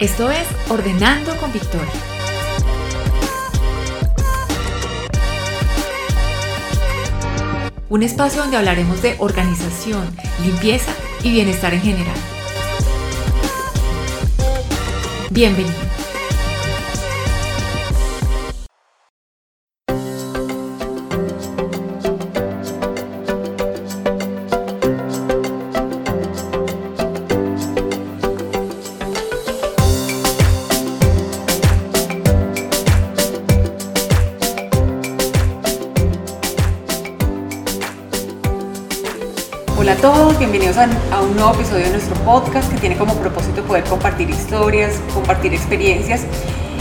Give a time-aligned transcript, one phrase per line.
[0.00, 1.92] Esto es Ordenando con Victoria.
[7.90, 10.08] Un espacio donde hablaremos de organización,
[10.42, 10.90] limpieza
[11.22, 12.16] y bienestar en general.
[15.28, 15.89] Bienvenido.
[39.90, 43.16] Hola a todos, bienvenidos a, a un nuevo episodio de nuestro podcast que tiene como
[43.16, 46.26] propósito poder compartir historias, compartir experiencias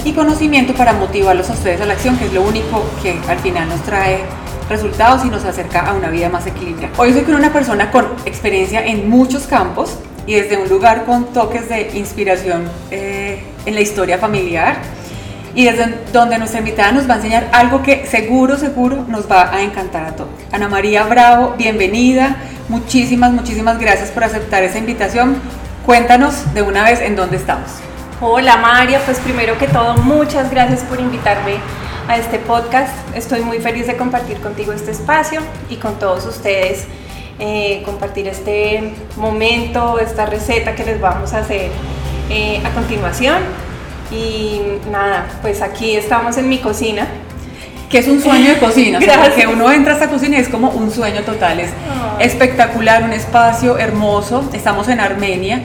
[0.05, 3.39] y conocimiento para motivarlos a ustedes a la acción, que es lo único que al
[3.39, 4.19] final nos trae
[4.69, 6.93] resultados y nos acerca a una vida más equilibrada.
[6.97, 9.97] Hoy soy con una persona con experiencia en muchos campos
[10.27, 14.77] y desde un lugar con toques de inspiración eh, en la historia familiar
[15.55, 19.51] y desde donde nuestra invitada nos va a enseñar algo que seguro, seguro nos va
[19.51, 20.29] a encantar a todos.
[20.51, 22.37] Ana María Bravo, bienvenida.
[22.69, 25.41] Muchísimas, muchísimas gracias por aceptar esa invitación.
[25.87, 27.67] Cuéntanos de una vez en dónde estamos.
[28.21, 31.55] Hola María, pues primero que todo muchas gracias por invitarme
[32.07, 32.93] a este podcast.
[33.15, 36.85] Estoy muy feliz de compartir contigo este espacio y con todos ustedes
[37.39, 41.71] eh, compartir este momento, esta receta que les vamos a hacer
[42.29, 43.37] eh, a continuación.
[44.11, 44.61] Y
[44.91, 47.07] nada, pues aquí estamos en mi cocina.
[47.89, 49.35] Que es un sueño de cocina, o sea, Gracias.
[49.35, 51.71] que uno entra a esta cocina y es como un sueño total, es
[52.19, 52.27] Ay.
[52.27, 55.61] espectacular, un espacio hermoso, estamos en Armenia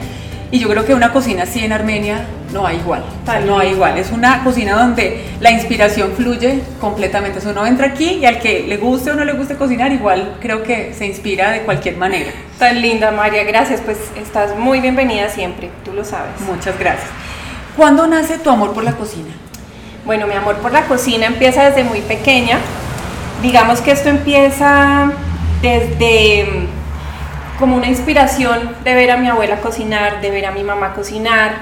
[0.49, 3.59] y yo creo que una cocina así en Armenia no hay igual, o sea, no
[3.59, 8.17] hay igual, es una cocina donde la inspiración fluye completamente, o sea, uno entra aquí
[8.21, 11.51] y al que le guste o no le guste cocinar, igual creo que se inspira
[11.51, 12.31] de cualquier manera.
[12.57, 16.41] Tan linda María, gracias, pues estás muy bienvenida siempre, tú lo sabes.
[16.41, 17.07] Muchas gracias.
[17.77, 19.29] ¿Cuándo nace tu amor por la cocina?
[20.05, 22.59] Bueno, mi amor por la cocina empieza desde muy pequeña.
[23.41, 25.11] Digamos que esto empieza
[25.63, 30.63] desde mm, como una inspiración de ver a mi abuela cocinar, de ver a mi
[30.63, 31.53] mamá cocinar.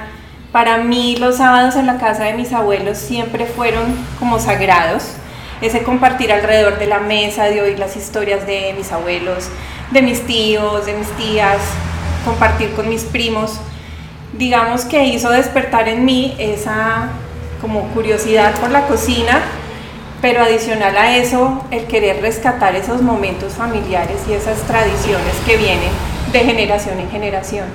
[0.51, 3.83] Para mí los sábados en la casa de mis abuelos siempre fueron
[4.19, 5.13] como sagrados.
[5.61, 9.47] Ese compartir alrededor de la mesa, de oír las historias de mis abuelos,
[9.91, 11.59] de mis tíos, de mis tías,
[12.25, 13.57] compartir con mis primos
[14.33, 17.09] digamos que hizo despertar en mí esa
[17.63, 19.41] como curiosidad por la cocina,
[20.21, 25.89] pero adicional a eso, el querer rescatar esos momentos familiares y esas tradiciones que vienen
[26.33, 27.65] de generación en generación.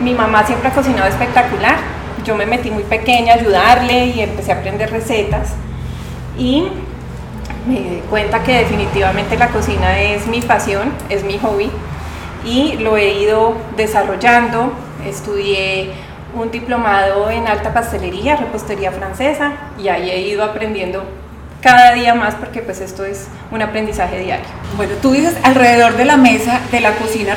[0.00, 1.76] Mi mamá siempre ha cocinado espectacular,
[2.24, 5.52] yo me metí muy pequeña a ayudarle y empecé a aprender recetas
[6.38, 6.68] y
[7.66, 11.70] me di cuenta que definitivamente la cocina es mi pasión, es mi hobby
[12.46, 14.72] y lo he ido desarrollando.
[15.06, 15.92] Estudié
[16.34, 19.52] un diplomado en alta pastelería, repostería francesa
[19.82, 21.04] y ahí he ido aprendiendo
[21.62, 24.44] cada día más porque pues esto es un aprendizaje diario.
[24.76, 27.34] Bueno, tú dices, alrededor de la mesa de la cocina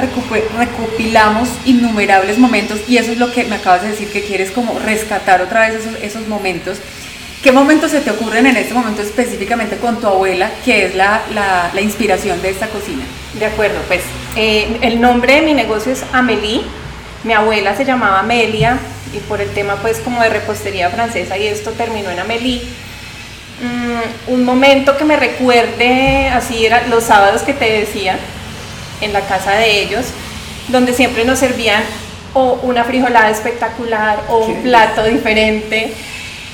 [0.58, 4.78] recopilamos innumerables momentos y eso es lo que me acabas de decir, que quieres como
[4.80, 6.78] rescatar otra vez esos, esos momentos.
[7.44, 11.22] ¿Qué momentos se te ocurren en este momento específicamente con tu abuela, que es la,
[11.34, 13.04] la- la inspiración de esta cocina?
[13.40, 14.02] De acuerdo, pues
[14.36, 16.62] eh, el nombre de mi negocio es Amélie.
[17.24, 18.78] Mi abuela se llamaba Amelia
[19.14, 22.62] y por el tema pues como de repostería francesa y esto terminó en Amélie.
[23.62, 28.20] Mm, un momento que me recuerde, así era los sábados que te decía,
[29.02, 30.06] en la casa de ellos,
[30.68, 31.84] donde siempre nos servían
[32.34, 35.94] o una frijolada espectacular o un plato diferente.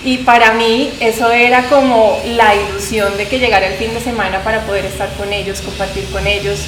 [0.06, 4.40] Y para mí eso era como la ilusión de que llegara el fin de semana
[4.44, 6.60] para poder estar con ellos, compartir con ellos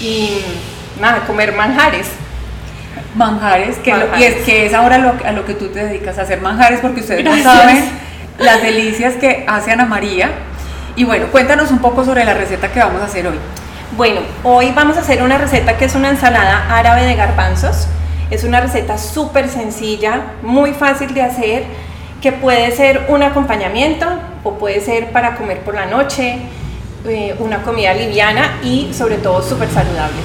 [0.00, 0.30] y
[1.00, 2.06] nada, comer manjares.
[3.18, 6.18] Manjares, que lo- y es que es ahora lo, a lo que tú te dedicas,
[6.18, 7.84] a hacer manjares, porque ustedes no saben
[8.38, 10.30] las delicias que hace Ana María.
[10.96, 13.38] Y bueno, cuéntanos un poco sobre la receta que vamos a hacer hoy.
[13.96, 17.88] Bueno, hoy vamos a hacer una receta que es una ensalada árabe de garbanzos.
[18.30, 21.64] Es una receta súper sencilla, muy fácil de hacer,
[22.20, 24.06] que puede ser un acompañamiento
[24.44, 26.38] o puede ser para comer por la noche,
[27.06, 30.16] eh, una comida liviana y sobre todo súper saludable.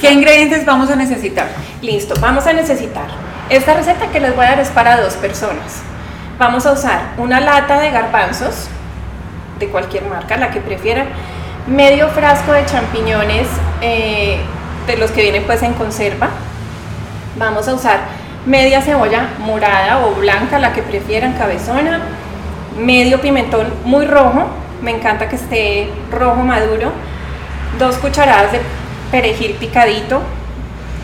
[0.00, 1.48] ¿Qué ingredientes vamos a necesitar?
[1.82, 3.06] Listo, vamos a necesitar.
[3.50, 5.82] Esta receta que les voy a dar es para dos personas.
[6.38, 8.68] Vamos a usar una lata de garbanzos,
[9.58, 11.08] de cualquier marca, la que prefieran,
[11.66, 13.48] medio frasco de champiñones,
[13.80, 14.38] eh,
[14.86, 16.28] de los que vienen pues en conserva.
[17.36, 17.98] Vamos a usar
[18.46, 22.02] media cebolla morada o blanca, la que prefieran, cabezona,
[22.78, 24.46] medio pimentón muy rojo,
[24.80, 26.92] me encanta que esté rojo maduro,
[27.80, 28.60] dos cucharadas de
[29.10, 30.20] perejil picadito,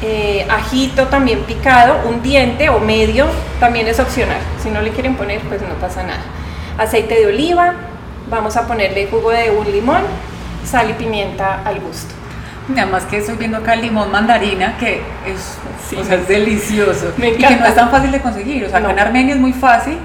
[0.03, 3.27] eh, ajito también picado, un diente o medio
[3.61, 4.39] también es opcional.
[4.63, 6.23] Si no le quieren poner, pues no pasa nada.
[6.79, 7.75] Aceite de oliva,
[8.31, 10.03] vamos a ponerle jugo de un limón,
[10.65, 12.15] sal y pimienta al gusto.
[12.73, 14.95] Además que estoy viendo acá el limón mandarina, que
[15.27, 15.59] es,
[15.89, 17.13] Sí, o sea, es delicioso.
[17.19, 17.69] me y que no encanta.
[17.69, 18.65] es tan fácil de conseguir.
[18.65, 19.03] O sea, acá en No.
[19.03, 19.99] Armenia es muy fácil,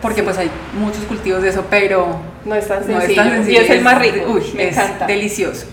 [0.00, 0.48] porque pues hay
[0.78, 3.10] muchos cultivos de eso, pero No es tan no sencillo.
[3.10, 3.60] es tan sencillo.
[3.60, 4.24] Y es el más rico.
[4.30, 5.06] Uy, me es encanta.
[5.06, 5.66] delicioso.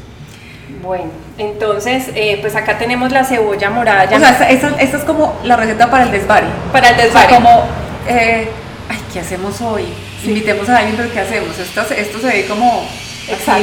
[0.84, 1.06] Bueno,
[1.38, 4.06] entonces, eh, pues acá tenemos la cebolla morada.
[4.06, 6.48] ya O sea, esta, esta- esta es como la receta para el desvari.
[6.72, 7.28] para el O sea, desvare.
[7.36, 7.66] como,
[8.08, 8.50] eh,
[8.90, 9.86] ay, ¿qué hacemos hoy?
[10.24, 11.58] Invitemos a alguien, pero ¿qué hacemos?
[11.58, 12.86] Esto, esto se ve como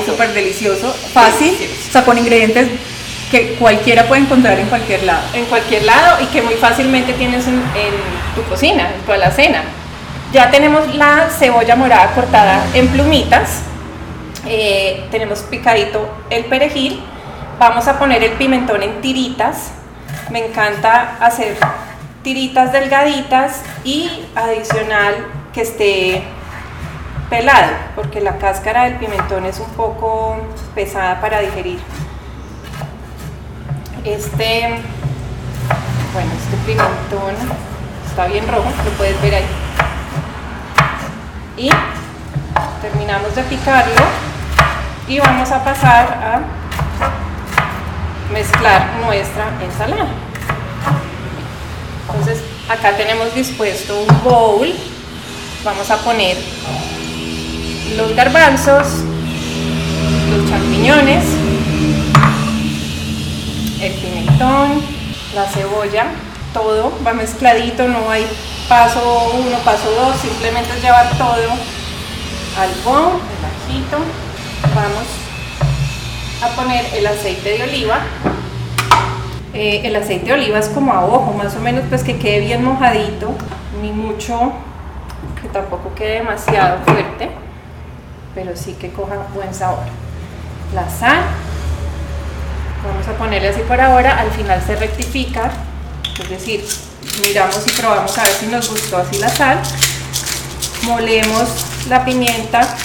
[0.06, 1.88] súper delicioso, fácil, Delicioso.
[1.88, 2.68] o sea, con ingredientes
[3.30, 5.22] que cualquiera puede encontrar en cualquier lado.
[5.34, 9.62] en cualquier lado y que muy fácilmente tienes en, en tu cocina, en tu alacena.
[10.32, 13.62] Ya tenemos la cebolla morada cortada en plumitas,
[14.46, 17.02] eh, tenemos picadito el perejil,
[17.58, 19.70] vamos a poner el pimentón en tiritas,
[20.31, 21.56] me encanta hacer
[22.23, 25.14] tiritas delgaditas y adicional
[25.52, 26.23] que esté
[27.31, 30.37] pelado, porque la cáscara del pimentón es un poco
[30.75, 31.79] pesada para digerir.
[34.05, 34.81] Este,
[36.12, 37.35] bueno, este pimentón
[38.06, 39.46] está bien rojo, lo puedes ver ahí.
[41.56, 41.70] Y
[42.82, 44.33] terminamos de picarlo
[45.06, 46.40] y vamos a pasar a
[48.32, 50.06] mezclar nuestra ensalada.
[52.08, 54.72] Entonces, acá tenemos dispuesto un bowl.
[55.64, 56.36] Vamos a poner
[57.96, 58.86] los garbanzos,
[60.30, 61.24] los champiñones,
[63.80, 64.82] el pimentón,
[65.34, 66.06] la cebolla,
[66.52, 68.26] todo va mezcladito, no hay
[68.68, 71.50] paso uno, paso dos, simplemente llevar todo
[72.58, 73.20] al bowl,
[73.68, 74.23] el.
[74.74, 75.06] Vamos
[76.42, 78.00] a poner el aceite de oliva.
[79.52, 82.40] Eh, el aceite de oliva es como a ojo, más o menos pues que quede
[82.40, 83.34] bien mojadito,
[83.80, 84.52] ni mucho,
[85.40, 87.30] que tampoco quede demasiado fuerte,
[88.34, 89.84] pero sí que coja buen sabor.
[90.74, 91.22] La sal,
[92.84, 95.50] Vamos a ponerle así por ahora, al final se rectifica,
[96.20, 96.62] es decir,
[97.26, 99.58] miramos y probamos a ver si nos gustó así la sal.
[100.82, 102.76] Molemos la pimienta,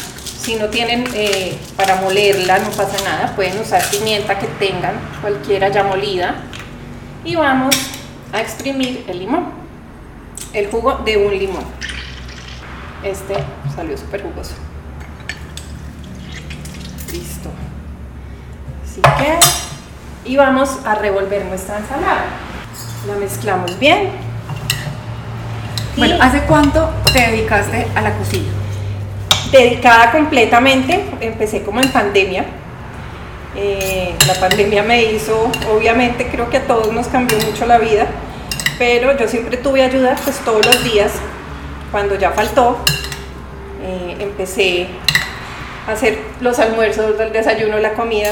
[0.41, 5.69] si no tienen eh, para molerla no pasa nada, pueden usar pimienta que tengan, cualquiera
[5.69, 6.35] ya molida.
[7.25, 7.75] Y vamos
[8.31, 9.47] a exprimir el limón,
[10.53, 11.65] el jugo de un limón.
[13.03, 13.35] Este
[13.75, 14.53] salió súper jugoso.
[17.11, 17.49] Listo.
[18.83, 22.25] Así que, y vamos a revolver nuestra ensalada.
[23.07, 24.11] La mezclamos bien.
[25.97, 28.58] Bueno, ¿hace cuánto te dedicaste a la cocina?
[29.51, 32.45] Dedicada completamente, empecé como en pandemia.
[33.55, 38.07] Eh, la pandemia me hizo, obviamente creo que a todos nos cambió mucho la vida,
[38.77, 41.11] pero yo siempre tuve ayuda pues todos los días.
[41.91, 42.77] Cuando ya faltó,
[43.83, 44.87] eh, empecé
[45.87, 48.31] a hacer los almuerzos, el desayuno, la comida,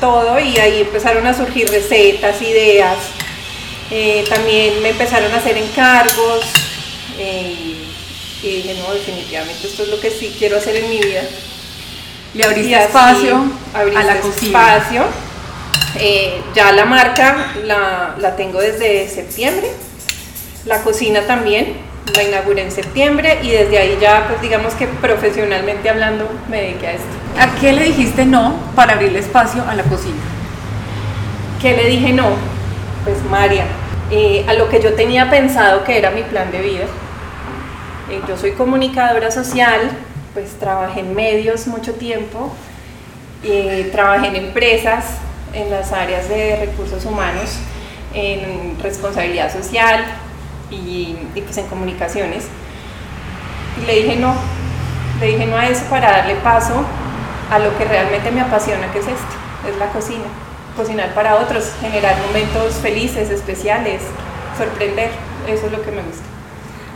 [0.00, 2.98] todo y ahí empezaron a surgir recetas, ideas.
[3.90, 6.44] Eh, también me empezaron a hacer encargos
[8.44, 11.22] y dije, no, definitivamente esto es lo que sí quiero hacer en mi vida.
[12.34, 14.76] Le abriste así espacio abrí a la cocina.
[14.76, 15.02] espacio.
[15.98, 19.70] Eh, ya la marca la, la tengo desde septiembre.
[20.66, 21.74] La cocina también
[22.14, 26.86] la inauguré en septiembre y desde ahí ya, pues digamos que profesionalmente hablando, me dediqué
[26.88, 27.06] a esto.
[27.38, 30.20] ¿A qué le dijiste no para abrirle espacio a la cocina?
[31.62, 32.28] ¿Qué le dije no?
[33.04, 33.64] Pues María,
[34.10, 36.84] eh, a lo que yo tenía pensado que era mi plan de vida.
[38.14, 39.90] Eh, yo soy comunicadora social,
[40.34, 42.52] pues trabajé en medios mucho tiempo,
[43.42, 45.04] eh, trabajé en empresas,
[45.52, 47.56] en las áreas de recursos humanos,
[48.12, 50.04] en responsabilidad social
[50.70, 52.44] y, y, pues en comunicaciones.
[53.82, 54.34] Y le dije no,
[55.20, 56.84] le dije no a eso para darle paso
[57.50, 59.34] a lo que realmente me apasiona, que es esto,
[59.68, 60.24] es la cocina.
[60.76, 64.02] Cocinar para otros, generar momentos felices, especiales,
[64.56, 65.10] sorprender,
[65.48, 66.33] eso es lo que me gusta.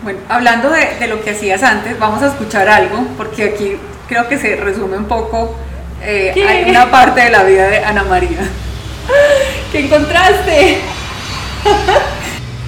[0.02, 3.76] Bueno, hablando de, de lo que hacías antes, vamos a escuchar algo, porque aquí
[4.09, 5.57] creo que se resume un poco
[6.02, 8.38] eh, hay una parte de la vida de Ana María.
[9.73, 10.81] ¿Qué encontraste?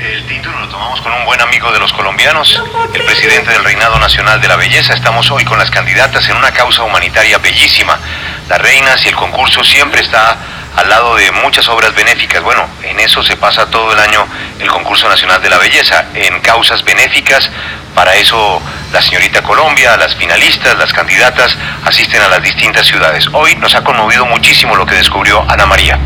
[0.00, 2.60] El título lo tomamos con un buen amigo de los colombianos,
[2.94, 4.94] el presidente del Reinado Nacional de la Belleza.
[4.94, 7.98] Estamos hoy con las candidatas en una causa humanitaria bellísima.
[8.48, 10.36] Las reinas y el concurso siempre está
[10.80, 12.42] al lado de muchas obras benéficas.
[12.42, 14.26] Bueno, en eso se pasa todo el año
[14.58, 17.50] el concurso nacional de la belleza, en causas benéficas.
[17.94, 23.28] Para eso la señorita Colombia, las finalistas, las candidatas asisten a las distintas ciudades.
[23.32, 25.98] Hoy nos ha conmovido muchísimo lo que descubrió Ana María.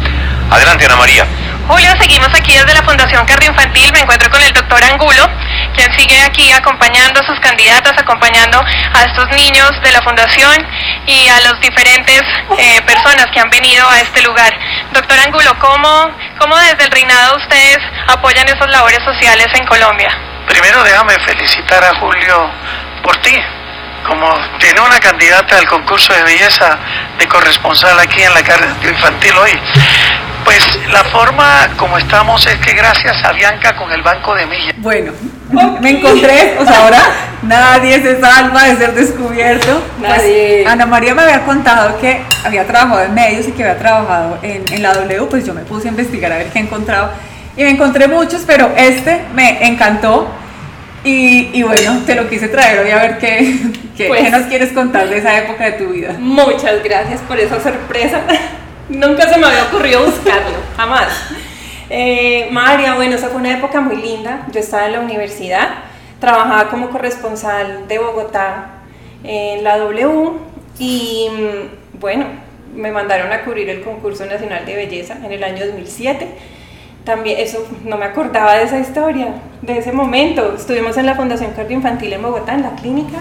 [0.50, 1.26] Adelante Ana María,
[1.69, 3.90] Julio, seguimos aquí desde la Fundación Infantil.
[3.93, 5.28] Me encuentro con el doctor Angulo,
[5.75, 10.66] quien sigue aquí acompañando a sus candidatas, acompañando a estos niños de la Fundación
[11.07, 12.23] y a las diferentes
[12.59, 14.52] eh, personas que han venido a este lugar.
[14.93, 17.78] Doctor Angulo, ¿cómo, ¿cómo desde el reinado ustedes
[18.09, 20.11] apoyan esas labores sociales en Colombia?
[20.47, 22.50] Primero déjame felicitar a Julio
[23.02, 23.35] por ti,
[24.07, 26.78] como tiene una candidata al concurso de belleza
[27.19, 29.59] de corresponsal aquí en la cardio infantil hoy.
[30.45, 34.75] Pues la forma como estamos es que gracias a Bianca con el banco de millas.
[34.79, 35.13] Bueno,
[35.81, 37.01] me encontré, o sea, ahora
[37.43, 39.83] nadie se salva de ser descubierto.
[39.99, 40.65] Pues, Nadie.
[40.67, 44.65] Ana María me había contado que había trabajado en medios y que había trabajado en,
[44.73, 47.11] en la W, pues yo me puse a investigar a ver qué he encontrado.
[47.57, 50.29] Y me encontré muchos, pero este me encantó.
[51.05, 53.61] Y, y bueno, te lo quise traer hoy a ver qué,
[53.97, 56.15] qué, Pues- qué nos quieres contar de esa época de tu vida.
[56.19, 58.21] Muchas gracias por esa sorpresa.
[58.88, 61.09] Nunca se me había ocurrido buscarlo, jamás.
[61.88, 64.47] Eh, María, bueno, esa fue una época muy linda.
[64.53, 65.69] Yo estaba en la universidad,
[66.21, 68.83] trabajaba como corresponsal de Bogotá
[69.23, 70.33] en la W
[70.79, 72.26] y mm, bueno,
[72.75, 76.29] me mandaron a cubrir el concurso nacional de belleza en el año 2007.
[77.05, 79.29] También, eso no me acordaba de esa historia,
[79.62, 80.55] de ese momento.
[80.57, 83.19] Estuvimos en la Fundación Cardio Infantil en Bogotá, en la clínica,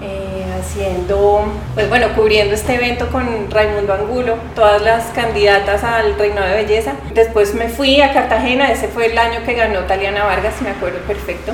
[0.00, 0.31] eh,
[0.62, 6.62] haciendo, pues bueno, cubriendo este evento con Raimundo Angulo, todas las candidatas al reinado de
[6.62, 6.94] belleza.
[7.12, 11.00] Después me fui a Cartagena, ese fue el año que ganó Taliana Vargas, me acuerdo
[11.00, 11.52] perfecto.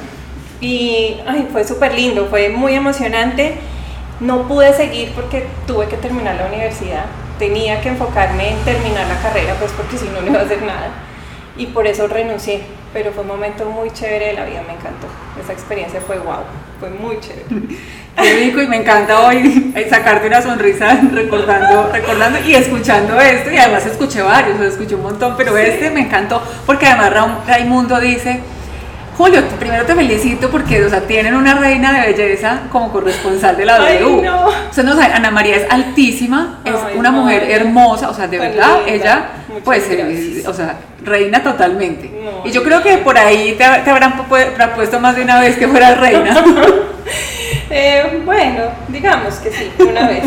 [0.61, 3.55] Y ay, fue súper lindo, fue muy emocionante.
[4.21, 7.07] No pude seguir porque tuve que terminar la universidad.
[7.39, 10.63] Tenía que enfocarme en terminar la carrera, pues porque si no, no iba a hacer
[10.63, 10.91] nada.
[11.57, 12.63] Y por eso renuncié.
[12.93, 15.07] Pero fue un momento muy chévere de la vida, me encantó.
[15.41, 16.43] Esa experiencia fue wow,
[16.81, 17.45] fue muy chévere.
[18.21, 23.51] Qué rico y me encanta hoy eh, sacarte una sonrisa recordando, recordando y escuchando esto.
[23.51, 27.13] Y además escuché varios, o sea, escuché un montón, pero este me encantó porque además
[27.13, 28.41] Ra- Raimundo dice,
[29.17, 33.67] Julio, primero te felicito porque o sea, tienen una reina de belleza como corresponsal de
[33.67, 34.23] la W.
[34.23, 34.49] no.
[34.71, 38.49] Usted no Ana María es altísima, es Ay, una mujer hermosa, o sea, de Tan
[38.51, 38.93] verdad, linda.
[38.93, 42.11] ella, Muchas pues, eh, o sea, reina totalmente.
[42.23, 45.41] No, y yo creo que por ahí te, te habrán pu- propuesto más de una
[45.41, 46.35] vez que fueras reina.
[47.71, 50.25] Eh, bueno, digamos que sí, una vez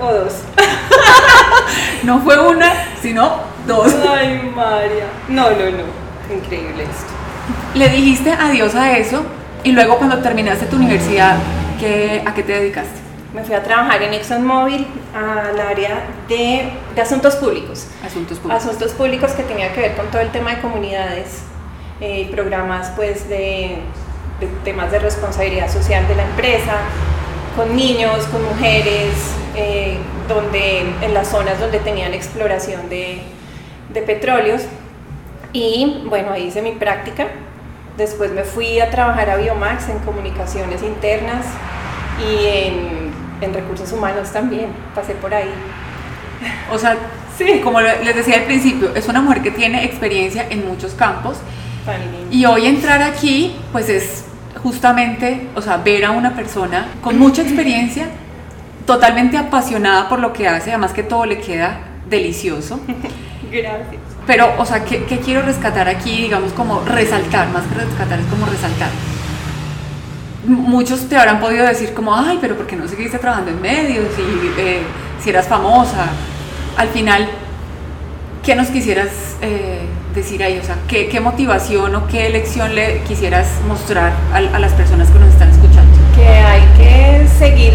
[0.00, 0.34] o dos.
[2.02, 3.94] No fue una, sino dos.
[4.08, 5.04] Ay, María.
[5.28, 6.34] No, no, no.
[6.34, 7.12] Increíble esto.
[7.74, 9.22] Le dijiste adiós a eso
[9.62, 11.36] y luego cuando terminaste tu universidad,
[11.78, 12.98] ¿qué, ¿a qué te dedicaste?
[13.34, 17.86] Me fui a trabajar en ExxonMobil al área de, de asuntos públicos.
[18.04, 18.64] Asuntos públicos.
[18.64, 21.42] Asuntos públicos que tenía que ver con todo el tema de comunidades
[22.00, 23.78] eh, y programas pues de,
[24.40, 26.76] de temas de responsabilidad social de la empresa,
[27.56, 29.12] con niños, con mujeres,
[29.56, 33.22] eh, donde, en las zonas donde tenían exploración de,
[33.92, 34.62] de petróleos.
[35.52, 37.26] Y bueno, ahí hice mi práctica.
[37.96, 41.44] Después me fui a trabajar a Biomax en comunicaciones internas
[42.20, 44.68] y en, en recursos humanos también.
[44.94, 45.50] Pasé por ahí.
[46.72, 46.96] O sea,
[47.36, 50.92] sí, como le- les decía al principio, es una mujer que tiene experiencia en muchos
[50.94, 51.38] campos
[52.30, 54.24] y hoy entrar aquí, pues es
[54.62, 58.06] justamente, o sea, ver a una persona con mucha experiencia,
[58.86, 62.80] totalmente apasionada por lo que hace, además que todo le queda delicioso.
[63.50, 64.00] Gracias.
[64.26, 66.22] Pero, o sea, ¿qué, qué quiero rescatar aquí?
[66.22, 68.90] Digamos, como resaltar, más que rescatar, es como resaltar.
[70.46, 74.06] Muchos te habrán podido decir como, ay, pero ¿por qué no seguiste trabajando en medios?
[74.18, 74.82] Y, eh,
[75.22, 76.06] si eras famosa.
[76.76, 77.28] Al final,
[78.44, 80.58] ¿qué nos quisieras eh, decir ahí?
[80.58, 85.08] O sea, ¿qué, qué motivación o qué lección le quisieras mostrar a, a las personas
[85.10, 85.90] que nos están escuchando?
[86.14, 87.72] que hay que seguir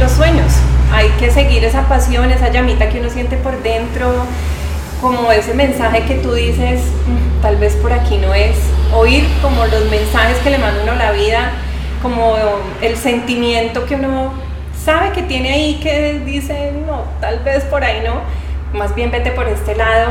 [0.00, 0.52] los sueños,
[0.92, 4.10] hay que seguir esa pasión, esa llamita que uno siente por dentro,
[5.00, 8.56] como ese mensaje que tú dices, "Mm, tal vez por aquí no es,
[8.92, 11.50] oír como los mensajes que le manda uno la vida,
[12.02, 12.36] como
[12.80, 14.32] el sentimiento que uno
[14.84, 18.14] sabe que tiene ahí que dice, no, tal vez por ahí no,
[18.78, 20.10] más bien vete por este lado,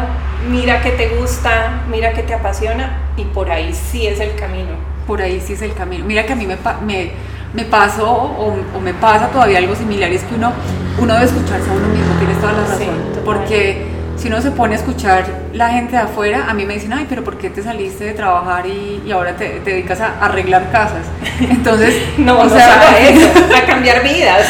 [0.49, 4.71] mira que te gusta, mira que te apasiona y por ahí sí es el camino.
[5.07, 6.05] por ahí sí es el camino.
[6.05, 7.11] Mira que a mí me, me,
[7.53, 10.53] me pasó o, o me pasa todavía algo similar, es que uno,
[10.97, 12.77] uno debe escucharse a uno mismo, tienes toda la razón.
[12.79, 16.75] Sí, porque si uno se pone a escuchar la gente de afuera, a mí me
[16.75, 19.99] dicen, ay, pero ¿por qué te saliste de trabajar y, y ahora te, te dedicas
[20.01, 21.05] a arreglar casas?
[21.39, 24.47] Entonces, No, o no sea, eso, a cambiar vidas.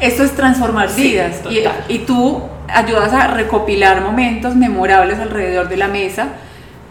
[0.00, 1.40] esto es transformar Sí, vidas
[1.88, 2.42] y tú
[2.74, 6.28] ayudas a recopilar momentos memorables alrededor de la mesa.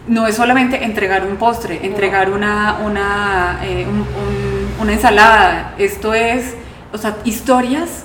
[0.06, 5.74] No es solamente entregar un postre, entregar una, una, eh, un- un- una ensalada.
[5.78, 6.54] Esto es,
[6.92, 8.04] o sea, historias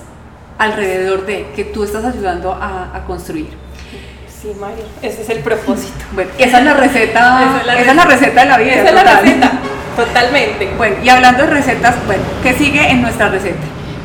[0.58, 3.48] alrededor de que tú estás ayudando a, a construir.
[4.28, 6.04] Sí, Mario, ese es el propósito.
[6.12, 8.72] Bueno, esa es la receta, esa es la, receta de la vida.
[8.74, 9.52] Esa es la receta,
[9.96, 10.70] totalmente.
[10.76, 13.62] Bueno, y hablando de recetas, bueno, ¿qué sigue en nuestra receta?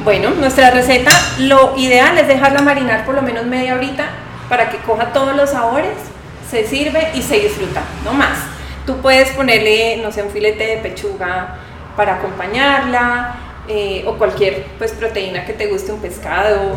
[0.10, 4.08] Bueno, nuestra receta, lo ideal es dejarla marinar por lo menos media horita
[4.50, 5.94] para que coja todos los sabores,
[6.50, 8.40] se sirve y se disfruta, no más.
[8.88, 11.58] Tú puedes ponerle, no sé, un filete de pechuga
[11.96, 13.36] para acompañarla
[13.68, 16.76] eh, o cualquier pues, proteína que te guste, un pescado,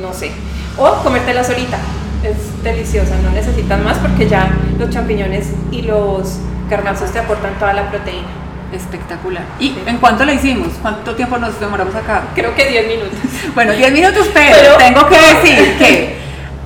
[0.00, 0.30] no sé.
[0.78, 1.78] O comértela solita,
[2.22, 6.38] es deliciosa, no necesitas más porque ya los champiñones y los
[6.70, 8.45] garbanzos te aportan toda la proteína.
[8.76, 9.42] Espectacular.
[9.58, 10.68] ¿Y en cuánto la hicimos?
[10.82, 12.24] ¿Cuánto tiempo nos demoramos acá?
[12.34, 13.18] Creo que 10 minutos.
[13.54, 16.16] Bueno, 10 minutos, pero, tengo que decir que,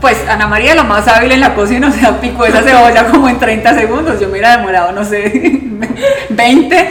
[0.00, 3.28] pues Ana María, lo más hábil en la cocina, o sea, picó esa cebolla como
[3.28, 4.18] en 30 segundos.
[4.18, 5.60] Yo me hubiera demorado, no sé,
[6.30, 6.90] 20.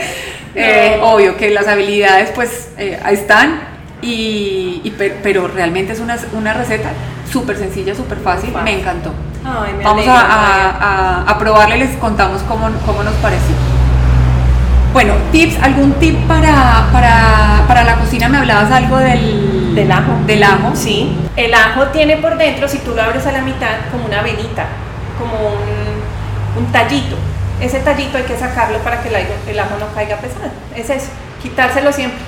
[0.56, 3.62] Eh, obvio que las habilidades, pues eh, ahí están,
[4.02, 6.90] y, pero, realmente es una, una receta
[7.32, 9.14] súper sencilla, súper fácil, me encantó.
[9.84, 13.56] Vamos a, a, probarla y les contamos cómo, cómo nos pareció.
[14.92, 20.14] Bueno, tips, algún tip para, para, para, la cocina, me hablabas algo del, del ajo.
[20.26, 20.76] Del ajo.
[20.76, 24.24] Sí, el ajo tiene por dentro, si tú lo abres a la mitad, como una
[24.24, 24.66] venita,
[25.20, 27.18] como un, un tallito.
[27.62, 29.16] Ese tallito hay que sacarlo para que el,
[29.48, 30.50] el ajo no caiga pesado.
[30.76, 31.10] Es eso,
[31.42, 32.20] quitárselo siempre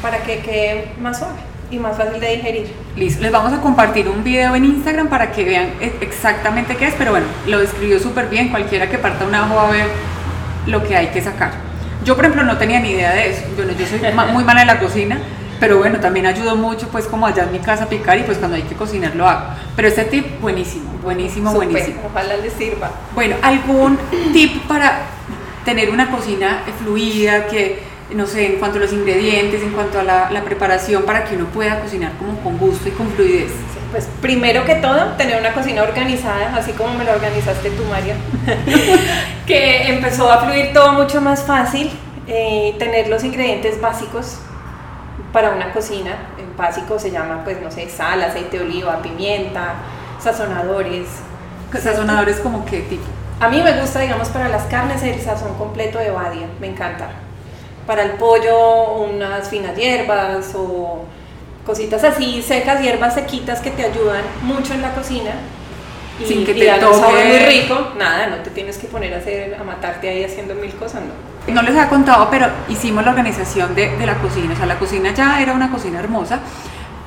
[0.00, 1.34] para que quede más suave
[1.70, 2.72] y más fácil de digerir.
[2.96, 5.70] Listo, les vamos a compartir un video en Instagram para que vean
[6.00, 9.68] exactamente qué es, pero bueno, lo describió súper bien, cualquiera que parta un ajo va
[9.68, 9.86] a ver
[10.66, 11.71] lo que hay que sacar.
[12.04, 14.00] Yo, por ejemplo, no tenía ni idea de eso, bueno, yo soy
[14.32, 15.18] muy mala en la cocina,
[15.60, 18.38] pero bueno, también ayudó mucho pues como allá en mi casa a picar y pues
[18.38, 19.54] cuando hay que cocinar lo hago.
[19.76, 22.00] Pero este tip, buenísimo, buenísimo, buenísimo.
[22.10, 22.90] Ojalá les sirva.
[23.14, 23.96] Bueno, ¿algún
[24.32, 25.02] tip para
[25.64, 30.02] tener una cocina fluida que no sé, en cuanto a los ingredientes, en cuanto a
[30.02, 33.52] la, preparación para que uno pueda cocinar como con gusto y con fluidez?
[33.92, 38.16] Pues primero que todo, tener una cocina organizada, así como me lo organizaste tú, María,
[39.46, 41.90] que empezó a fluir todo mucho más fácil,
[42.26, 44.38] eh, tener los ingredientes básicos
[45.32, 49.74] para una cocina, en básico se llama, pues no sé, sal, aceite de oliva, pimienta,
[50.18, 51.06] sazonadores.
[51.72, 53.04] ¿Sazonadores como qué tipo?
[53.40, 57.10] A mí me gusta, digamos, para las carnes el sazón completo de Badia, me encanta
[57.86, 61.04] para el pollo unas finas hierbas o
[61.66, 65.30] cositas así secas, hierbas sequitas que te ayudan mucho en la cocina.
[66.20, 69.14] Y, Sin que te dan un sabor muy rico, nada, no te tienes que poner
[69.14, 71.52] a hacer, a matarte ahí haciendo mil cosas, no.
[71.52, 74.78] No les había contado, pero hicimos la organización de, de la cocina, o sea, la
[74.78, 76.40] cocina ya era una cocina hermosa,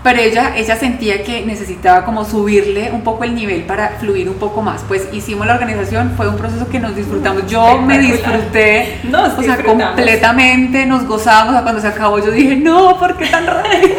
[0.05, 4.35] pero ella, ella sentía que necesitaba como subirle un poco el nivel para fluir un
[4.35, 4.83] poco más.
[4.87, 7.47] Pues hicimos la organización, fue un proceso que nos disfrutamos.
[7.47, 11.49] Yo me disfruté, o sea, completamente, nos gozamos.
[11.49, 13.95] O sea, cuando se acabó yo dije, no, ¿por qué tan rápido?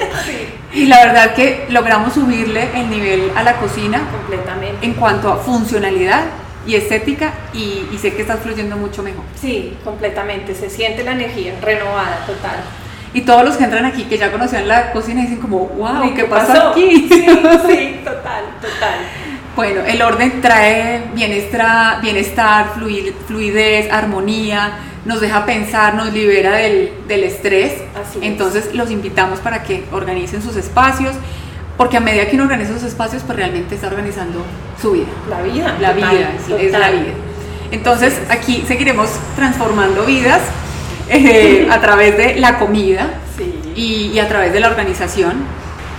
[0.86, 5.38] Y la verdad que logramos subirle el nivel a la cocina completamente en cuanto a
[5.38, 6.26] funcionalidad
[6.64, 9.24] y estética y, y sé que está fluyendo mucho mejor.
[9.34, 12.60] Sí, completamente, se siente la energía renovada, total.
[13.12, 16.22] Y todos los que entran aquí, que ya conocían la cocina, dicen como, wow, ¿qué,
[16.22, 17.08] pasó, aquí?
[17.08, 18.98] Sí, sí, total, total.
[19.56, 22.74] Bueno, el orden trae bienestar, bienestar
[23.26, 24.72] fluidez, armonía,
[25.06, 27.72] nos deja pensar, nos libera del, del estrés.
[27.94, 31.14] Así Entonces los invitamos para que organicen sus espacios,
[31.78, 34.44] porque a medida que uno organiza sus espacios, pues realmente está organizando
[34.80, 35.06] su vida.
[35.30, 35.76] La vida.
[35.80, 37.12] La vida, es la vida.
[37.70, 40.42] Entonces aquí seguiremos transformando vidas
[41.08, 43.08] eh, a través de la comida
[43.74, 45.34] y, a través de la organización.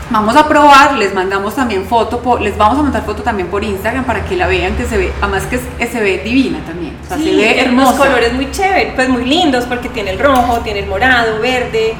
[0.10, 4.06] Vamos a probar, les mandamos también foto, les vamos a mandar foto también por Instagram
[4.06, 7.18] para que la vean, que se ve, además que se ve divina también, o sea,
[7.18, 7.92] se ve hermosa.
[7.92, 11.94] Los colores muy chéveres, pues muy lindos, porque tiene el rojo, tiene el morado, verde,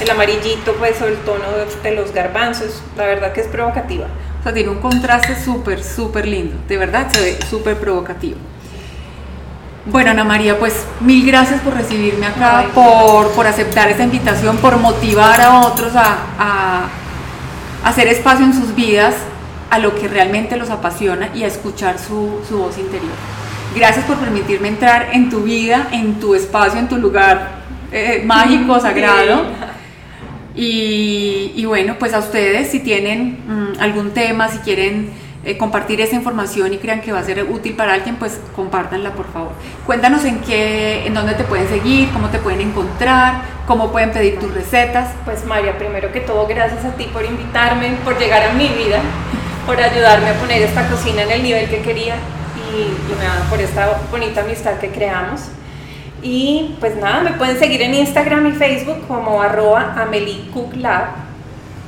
[0.00, 1.44] el amarillito, pues, o el tono
[1.82, 4.06] de los garbanzos, la verdad que es provocativa.
[4.40, 8.38] O sea, tiene un contraste súper, súper lindo, de verdad se ve súper provocativo.
[9.86, 15.40] Bueno, Ana María, pues mil gracias por recibirme acá, por, aceptar esta invitación, por motivar
[15.40, 16.86] a otros a,
[17.84, 19.14] hacer espacio en sus vidas
[19.70, 23.12] a lo que realmente los apasiona y a escuchar su, voz interior.
[23.74, 27.60] Gracias por permitirme entrar en tu vida, en tu espacio, en tu lugar
[27.92, 29.44] eh, mágico, sagrado.
[30.54, 35.10] Y, bueno, pues a ustedes, si tienen mm, algún tema, si quieren
[35.44, 39.12] eh, compartir esa información y crean que va a ser útil para alguien, pues compártanla
[39.14, 39.52] por favor.
[39.86, 44.40] Cuéntanos en qué, en dónde te pueden seguir, cómo te pueden encontrar, cómo pueden pedir
[44.40, 45.12] tus recetas.
[45.24, 48.98] Pues María, primero que todo, gracias a ti por invitarme, por llegar a mi vida,
[49.64, 52.16] por ayudarme a poner esta cocina en el nivel que quería
[52.74, 55.42] y, nada, por esta bonita amistad que creamos.
[56.20, 61.04] Y pues nada, me pueden seguir en Instagram y Facebook como arroba Amelie Cook Lab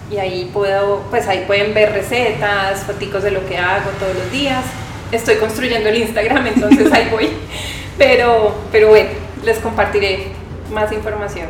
[0.08, 4.30] y ahí puedo, pues ahí pueden ver recetas, fotos de lo que hago todos los
[4.30, 4.62] días.
[5.10, 7.28] Estoy construyendo el Instagram, entonces ahí voy.
[7.98, 9.10] Pero, pero bueno,
[9.44, 10.28] les compartiré
[10.72, 11.46] más información.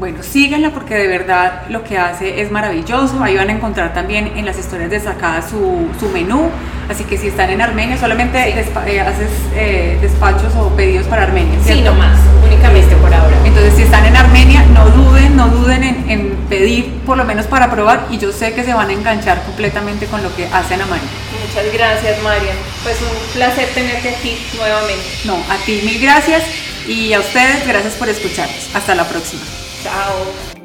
[0.00, 3.22] Bueno, síganla porque de verdad lo que hace es maravilloso.
[3.22, 6.48] Ahí van a encontrar también en las historias destacadas su, su menú.
[6.88, 11.60] Así que si están en Armenia, solamente eh, haces eh, despachos o pedidos para Armenia.
[11.62, 11.82] ¿cierto?
[11.82, 13.36] Sí, no más, únicamente por ahora.
[13.44, 17.44] Entonces, si están en Armenia, no duden, no duden en, en, pedir por lo menos
[17.46, 18.06] para probar.
[18.10, 21.02] Y yo sé que se van a enganchar completamente con lo que hacen a mano.
[21.46, 22.56] Muchas gracias, Marian.
[22.84, 25.04] Pues un placer tenerte aquí nuevamente.
[25.26, 26.42] No, a ti mil gracias
[26.88, 28.70] y a ustedes gracias por escucharnos.
[28.74, 29.42] Hasta la próxima.
[29.82, 30.59] Ciao.